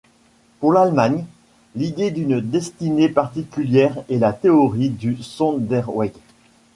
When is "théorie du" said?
4.33-5.21